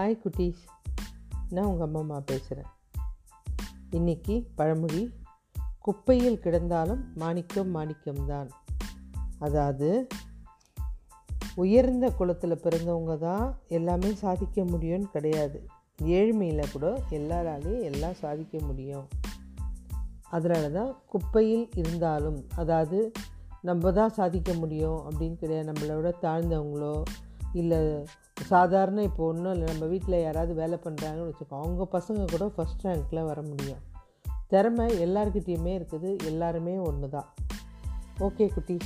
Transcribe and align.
Hi 0.00 0.20
குட்டீஸ். 0.24 0.60
நான் 1.50 1.64
உங்கள் 1.64 1.86
அம்மா 1.86 2.00
அம்மா 2.00 2.22
பேசுகிறேன் 2.26 2.66
இன்னைக்கு 3.90 4.48
பழமொழி 4.54 5.14
குப்பையில் 5.80 6.38
கிடந்தாலும் 6.42 7.02
மாணிக்கம் 7.14 7.74
மாணிக்கம்தான் 7.74 8.48
அதாவது 9.38 10.08
உயர்ந்த 11.54 12.10
குலத்தில் 12.10 12.62
பிறந்தவங்க 12.62 13.18
தான் 13.18 13.58
எல்லாமே 13.68 14.12
சாதிக்க 14.12 14.62
முடியும்னு 14.62 15.10
கிடையாது. 15.12 15.66
ஏழ்மையில் 16.02 16.72
கூட 16.72 17.02
எல்லாராலையும் 17.10 17.82
எல்லாம் 17.82 18.14
சாதிக்க 18.14 18.58
முடியும். 18.60 19.08
அதனால 20.28 20.70
தான் 20.70 20.96
குப்பையில் 21.06 21.68
இருந்தாலும் 21.74 22.46
அதாவது 22.56 23.12
நம்ம 23.62 23.92
தான் 23.92 24.12
சாதிக்க 24.12 24.52
முடியும் 24.52 25.10
அப்படின்னு 25.10 25.34
கிடையாது. 25.34 25.72
நம்மளோட 25.72 26.12
தாழ்ந்தவங்களோ 26.22 27.02
இல்லை 27.52 28.04
சாதாரண 28.40 29.02
இப்போ 29.02 29.26
ஒன்றும் 29.26 29.52
இல்லை 29.52 29.70
நம்ம 29.70 29.86
வீட்டில் 29.86 30.22
யாராவது 30.22 30.54
வேலை 30.54 30.78
பண்ணுறாங்கன்னு 30.84 31.30
வச்சுக்கோ 31.30 31.62
அவங்க 31.62 31.88
பசங்க 31.92 32.24
கூட 32.30 32.44
ஃபஸ்ட் 32.56 32.84
ரேங்க்கில் 32.84 33.24
வர 33.24 33.42
முடியும். 33.42 33.78
திறமை 34.48 35.06
எல்லாருக்கிட்டேயுமே 35.06 35.72
இருக்குது 35.78 36.24
எல்லாருமே 36.24 36.76
ஒன்று 36.76 37.08
தான் 37.08 37.26
ஓகே 38.18 38.54
குட்டி 38.54 38.76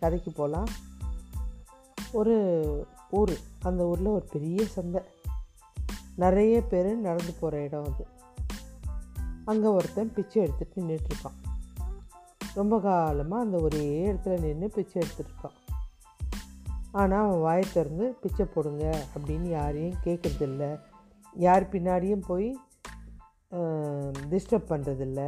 கதைக்கு 0.00 0.30
போகலாம் 0.30 0.66
ஒரு 2.12 2.36
ஊர் 3.10 3.38
அந்த 3.62 3.86
ஊரில் 3.86 4.06
ஒரு 4.06 4.26
பெரிய 4.30 4.64
சந்தை. 4.66 5.02
நிறைய 6.14 6.60
பேர் 6.60 6.96
நடந்து 6.96 7.32
போகிற 7.32 7.62
இடம் 7.62 7.84
அது. 7.84 8.06
அங்கே 9.44 9.66
ஒருத்தன் 9.66 10.12
பிச்சை 10.12 10.44
எடுத்துகிட்டு 10.44 10.80
நின்றுட்டுருக்கான் 10.80 11.38
ரொம்ப 12.54 12.80
காலமாக 12.80 13.42
அந்த 13.42 13.58
ஒரே 13.58 14.12
இடத்துல 14.12 14.40
நின்று 14.40 14.68
பிச்சை 14.68 15.02
எடுத்துகிட்ருக்கான் 15.02 15.65
ஆனால் 17.00 17.24
அவன் 17.26 17.42
வாயை 17.46 17.64
திறந்து 17.72 18.04
பிச்சை 18.20 18.44
போடுங்க 18.54 18.84
அப்படின்னு 19.14 19.48
யாரையும் 19.58 19.98
கேட்குறதில்ல 20.04 20.64
யார் 21.46 21.70
பின்னாடியும் 21.72 22.24
போய் 22.28 22.48
டிஸ்டர்ப் 24.32 24.70
பண்ணுறதில்ல 24.70 25.20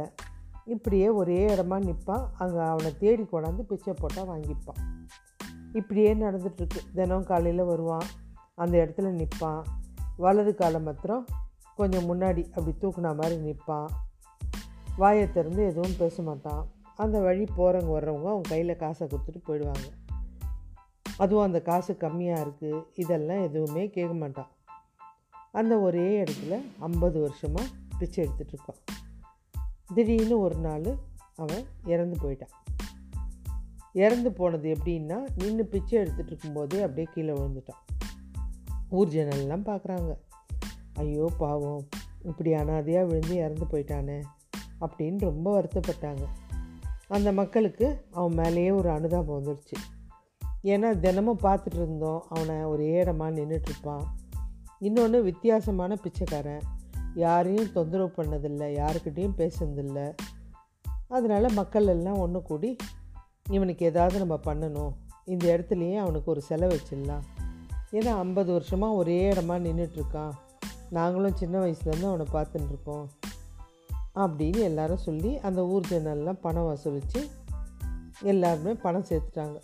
இப்படியே 0.73 1.07
ஒரே 1.19 1.37
இடமா 1.55 1.77
நிற்பான் 1.87 2.25
அங்கே 2.41 2.61
அவனை 2.71 2.91
தேடி 3.03 3.23
கொண்டாந்து 3.31 3.63
பிச்சை 3.71 3.93
போட்டால் 4.01 4.29
வாங்கிப்பான். 4.31 4.81
இப்படியே 5.79 6.11
நடந்துகிட்ருக்கு 6.23 6.81
தினம் 6.97 7.27
காலையில் 7.29 7.69
வருவான். 7.71 8.07
அந்த 8.63 8.75
இடத்துல 8.83 9.11
நிற்பான் 9.19 9.61
வலது 10.23 10.53
காலம் 10.61 10.85
மாத்திரம் 10.87 11.25
கொஞ்சம் 11.79 12.07
முன்னாடி 12.09 12.43
அப்படி 12.55 12.73
தூக்குன 12.81 13.13
மாதிரி 13.19 13.35
நிற்பான் 13.47 13.89
வாயை 15.01 15.25
திறந்து 15.31 15.61
எதுவும் 15.71 15.97
பேச 15.99 16.21
மாட்டான். 16.29 16.63
அந்த 17.03 17.17
வழி 17.27 17.45
போகிறவங்க 17.57 17.91
வர்றவங்க 17.97 18.29
அவங்க 18.33 18.47
கையில் 18.53 18.79
காசை 18.83 19.03
கொடுத்துட்டு 19.07 19.41
போயிடுவாங்க. 19.49 19.87
அதுவும் 21.19 21.45
அந்த 21.45 21.59
காசு 21.61 21.93
கம்மியாக 21.93 22.43
இருக்குது 22.45 22.83
இதெல்லாம் 22.93 23.41
எதுவுமே 23.41 23.83
கேட்க 23.89 24.13
மாட்டான் 24.13 24.49
அந்த 25.51 25.79
ஒரே 25.79 26.23
இடத்துல 26.23 26.53
ஐம்பது 26.79 27.19
வருஷமாக 27.19 27.67
பிச்சை 27.99 28.27
எடுத்துட்ருக்கான் 28.27 28.81
திடீர்னு 29.95 30.39
ஒரு 30.39 30.55
நாள் 30.55 30.89
அவன் 31.35 31.63
இறந்து 31.85 32.17
போயிட்டான். 32.23 32.53
இறந்து 33.93 34.31
போனது 34.31 34.67
எப்படின்னா 34.73 35.17
நின்று 35.35 35.65
பிச்சை 35.65 35.99
எடுத்துகிட்டு 35.99 36.31
இருக்கும்போதே 36.31 36.81
அப்படியே 36.81 37.07
கீழே 37.13 37.33
விழுந்துட்டான் 37.33 37.81
ஊர் 38.89 39.07
ஜனல்லாம் 39.07 39.65
பார்க்குறாங்க 39.69 40.11
ஐயோ 40.93 41.29
பாவம் 41.37 41.87
இப்படி 42.23 42.53
அனாதையாக 42.53 43.07
விழுந்து 43.07 43.35
இறந்து 43.35 43.65
போயிட்டானே 43.65 44.19
அப்படின்னு 44.81 45.19
ரொம்ப 45.19 45.47
வருத்தப்பட்டாங்க. 45.61 46.25
அந்த 47.07 47.31
மக்களுக்கு 47.31 48.05
அவன் 48.11 48.33
மேலேயே 48.33 48.71
ஒரு 48.71 48.89
அனுதாபம் 48.89 49.45
வந்துடுச்சு 49.45 49.77
ஏன்னா 50.63 50.99
தினமும் 50.99 51.43
பார்த்துட்டு 51.43 51.75
இருந்தோம் 51.75 52.23
அவனை 52.29 52.63
ஒரு 52.63 52.83
ஏடமாக 52.85 53.31
நின்றுட்டுருப்பான் 53.31 54.05
இன்னொன்று 54.79 55.23
வித்தியாசமான 55.23 55.95
பிச்சைக்காரன். 55.95 56.61
யாரையும் 57.13 57.71
தொந்தரவு 57.71 58.11
பண்ணதில்லை 58.17 58.67
யாருக்கிட்டேயும் 58.81 59.37
பேசுனதில்லை. 59.37 60.15
அதனால் 61.07 61.53
மக்கள் 61.53 61.87
எல்லாம் 61.87 62.17
ஒன்று 62.17 62.41
கூடி 62.41 62.75
இவனுக்கு 63.49 63.85
ஏதாவது 63.85 64.19
நம்ம 64.19 64.39
பண்ணணும். 64.45 64.93
இந்த 65.25 65.57
இடத்துலையே 65.57 65.95
அவனுக்கு 65.95 66.31
ஒரு 66.31 66.41
செலவு 66.41 66.75
வச்சிடலாம். 66.75 67.23
ஏன்னா 67.91 68.17
ஐம்பது 68.17 68.51
வருஷமாக 68.51 68.93
ஒரே 68.93 69.31
இடமா 69.31 69.55
நின்றுட்டுருக்கான் 69.65 70.31
நாங்களும் 70.89 71.35
சின்ன 71.35 71.59
வயசுலேருந்து 71.59 72.11
அவனை 72.11 72.25
பார்த்துட்டுருக்கோம் 72.33 73.05
அப்படின்னு 74.15 74.57
எல்லாரும் 74.57 74.97
சொல்லி 74.97 75.37
அந்த 75.37 75.65
ஊர் 75.65 75.89
ஜனெல்லாம் 75.89 76.39
பணம் 76.41 76.69
வசூலித்து 76.69 77.29
எல்லாருமே 78.21 78.73
பணம் 78.73 79.05
சேர்த்துட்டாங்க. 79.09 79.59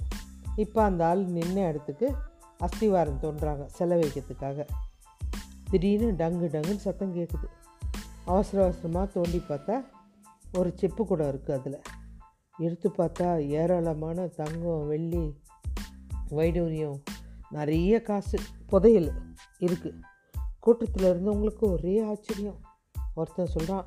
இப்போ 0.55 0.83
அந்த 0.83 1.07
ஆள் 1.07 1.25
நின்ன 1.25 1.67
இடத்துக்கு 1.67 2.07
அஸ்திவாரம் 2.59 3.19
தோன்றாங்க 3.21 3.65
செலவு 3.65 4.01
வைக்கிறதுக்காக. 4.01 4.67
திடீர்னு 5.69 6.25
டங்கு 6.25 6.47
டங்குன்னு 6.53 6.83
சத்தம் 6.85 7.15
கேட்குது 7.15 7.47
அவசர 8.25 8.63
அவசரமாக 8.63 9.11
தோண்டி 9.13 9.41
பார்த்தா 9.49 9.75
ஒரு 10.53 10.73
செப்பு 10.75 11.05
கூட 11.05 11.31
இருக்குது 11.31 11.51
அதில். 11.51 11.81
எடுத்து 12.57 12.89
பார்த்தா 12.89 13.47
ஏராளமான 13.47 14.27
தங்கம் 14.27 14.87
வெள்ளி 14.87 15.41
வைடூரியம் 16.29 16.99
நிறைய 17.49 18.01
காசு 18.01 18.37
புதையல் 18.67 19.11
இருக்குது 19.59 19.99
கூட்டத்தில் 20.59 21.09
இருந்தவங்களுக்கு 21.09 21.65
ஒரே 21.71 21.95
ஆச்சரியம். 21.99 22.59
ஒருத்தன் 23.15 23.45
சொல்கிறான் 23.45 23.85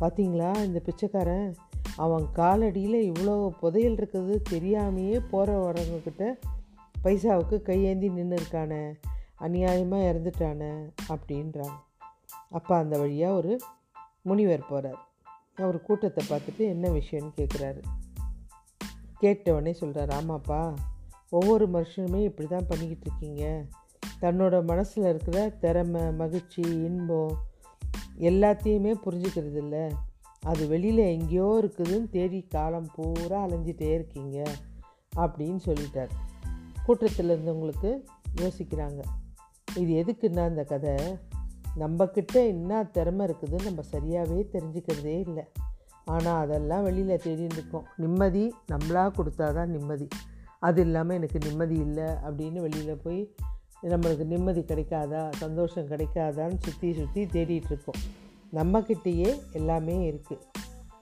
பார்த்தீங்களா 0.00 0.64
இந்த 0.64 0.80
பிச்சைக்காரன் 0.80 1.54
அவன் 1.96 2.26
காலடியில் 2.34 3.12
இவ்வளோ 3.12 3.48
புதையல் 3.48 3.92
இருக்கிறது 3.92 4.42
தெரியாமையே 4.50 5.20
போகிறவரவங்கக்கிட்ட 5.32 6.38
பைசாவுக்கு 7.04 7.62
கையேந்தி 7.62 8.08
நின்று 8.08 8.36
இருக்கானே 8.36 8.94
அநியாயமாக 9.40 10.08
இறந்துட்டானே 10.10 10.90
அப்படின்றான். 11.08 11.76
அப்போ 12.48 12.76
அந்த 12.76 12.98
வழியாக 12.98 13.34
ஒரு 13.34 13.60
முனிவர் 14.22 14.66
போகிறார் 14.68 15.08
அவர் 15.56 15.82
கூட்டத்தை 15.82 16.24
பார்த்துட்டு 16.28 16.56
என்ன 16.56 16.88
விஷயம்னு 16.88 17.30
கேட்குறாரு 17.36 17.82
கேட்டவொடனே 19.20 19.70
சொல்கிறார் 19.70 20.24
ஆமாப்பா 20.24 20.76
ஒவ்வொரு 21.28 21.68
மனுஷனுமே 21.68 22.22
இப்படி 22.24 22.48
தான் 22.48 22.66
பண்ணிக்கிட்டு 22.68 23.06
இருக்கீங்க. 23.06 23.64
தன்னோட 24.20 24.64
மனசில் 24.64 25.04
இருக்கிற 25.04 25.48
திறமை 25.48 26.12
மகிழ்ச்சி 26.12 26.62
இன்பம் 26.62 27.36
எல்லாத்தையுமே 28.18 28.94
புரிஞ்சுக்கிறது 29.04 29.56
இல்லை 29.56 29.90
அது 30.42 30.66
வெளியில் 30.66 30.98
எங்கேயோ 30.98 31.60
இருக்குதுன்னு 31.62 32.08
தேடி 32.10 32.40
காலம் 32.48 32.90
பூரா 32.96 33.38
அலைஞ்சிட்டே 33.46 33.88
இருக்கீங்க 33.94 34.36
அப்படின்னு 35.16 35.60
சொல்லிட்டார். 35.66 36.12
கூட்டத்தில் 36.86 37.30
இருந்தவங்களுக்கு 37.30 37.90
யோசிக்கிறாங்க. 38.40 39.00
இது 39.78 39.90
எதுக்குன்னா 40.02 40.44
அந்த 40.44 40.64
கதை? 40.64 40.94
நம்மக்கிட்ட 41.76 42.46
என்ன 42.46 42.84
திறமை 42.84 43.26
இருக்குதுன்னு 43.26 43.68
நம்ம 43.68 43.82
சரியாகவே 43.92 44.44
தெரிஞ்சுக்கிறதே 44.54 45.16
இல்லை. 45.26 45.44
ஆனால் 46.04 46.40
அதெல்லாம் 46.44 46.82
வெளியில் 46.82 47.22
தேடின்னு 47.26 47.58
இருக்கோம் 47.58 47.86
நிம்மதி 47.96 48.54
நம்மளாக 48.72 49.14
கொடுத்தா 49.18 49.52
தான் 49.52 49.70
நிம்மதி. 49.70 50.08
அது 50.58 50.80
இல்லாமல் 50.80 51.16
எனக்கு 51.16 51.38
நிம்மதி 51.38 51.74
இல்லை 51.74 52.08
அப்படின்னு 52.26 52.60
வெளியில் 52.60 53.02
போய் 53.02 53.20
நம்மளுக்கு 53.82 54.24
நிம்மதி 54.24 54.60
கிடைக்காதா? 54.60 55.30
சந்தோஷம் 55.30 55.88
கிடைக்காதான்னு 55.88 56.58
சுற்றி 56.64 56.92
சுற்றி 56.92 57.20
தேடிட்டுருக்கோம் 57.24 57.68
இருக்கோம். 57.76 58.28
நம்மக்கிட்டேயே 58.52 59.30
எல்லாமே 59.52 59.96
இருக்குது 60.10 60.46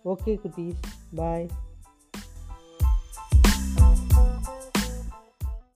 ஓகே 0.05 0.33
குட்டீஸ். 0.43 0.83
பாய் 1.15 1.47